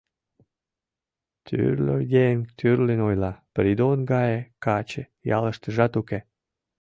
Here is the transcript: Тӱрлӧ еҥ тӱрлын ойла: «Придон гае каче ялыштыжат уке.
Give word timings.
Тӱрлӧ 1.45 1.97
еҥ 2.27 2.37
тӱрлын 2.57 2.99
ойла: 3.07 3.33
«Придон 3.53 3.99
гае 4.11 4.39
каче 4.65 5.03
ялыштыжат 5.35 5.93
уке. 6.01 6.19